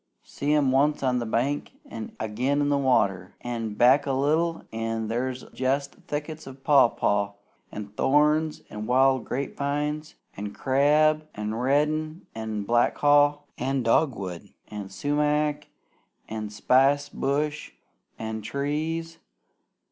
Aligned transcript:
See 0.23 0.51
'em 0.55 0.71
once 0.71 1.03
on 1.03 1.19
the 1.19 1.27
bank, 1.27 1.73
an' 1.85 2.15
agin 2.19 2.59
in 2.59 2.69
the 2.69 2.77
water! 2.79 3.35
An' 3.41 3.75
back 3.75 4.07
a 4.07 4.13
little 4.13 4.63
an' 4.73 5.09
there's 5.09 5.43
jest 5.53 5.93
thickets 6.07 6.47
of 6.47 6.63
papaw, 6.63 7.33
an' 7.71 7.89
thorns, 7.89 8.63
an' 8.71 8.87
wild 8.87 9.25
grape 9.25 9.55
vines, 9.55 10.15
an' 10.35 10.53
crab, 10.53 11.27
an' 11.35 11.53
red 11.53 12.19
an' 12.33 12.63
black 12.63 12.97
haw, 12.97 13.41
an' 13.59 13.83
dogwood, 13.83 14.49
an' 14.69 14.89
sumac, 14.89 15.67
an' 16.27 16.49
spicebush, 16.49 17.69
an' 18.17 18.41
trees! 18.41 19.19